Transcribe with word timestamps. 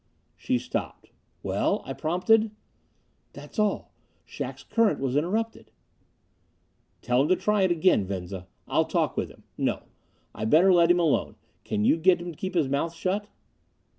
She 0.35 0.57
stopped. 0.57 1.11
"Well?" 1.43 1.83
I 1.85 1.93
prompted. 1.93 2.49
"That's 3.33 3.59
all. 3.59 3.93
Shac's 4.25 4.63
current 4.63 4.99
was 4.99 5.15
interrupted." 5.15 5.69
"Tell 7.03 7.21
him 7.21 7.27
to 7.27 7.35
try 7.35 7.61
it 7.61 7.69
again, 7.71 8.05
Venza! 8.07 8.47
I'll 8.67 8.85
talk 8.85 9.15
with 9.15 9.29
him. 9.29 9.43
No! 9.59 9.83
I'd 10.33 10.49
better 10.49 10.73
let 10.73 10.89
him 10.89 10.99
alone. 10.99 11.35
Can 11.63 11.85
you 11.85 11.97
get 11.97 12.19
him 12.19 12.31
to 12.31 12.35
keep 12.35 12.55
his 12.55 12.67
mouth 12.67 12.95
shut?" 12.95 13.27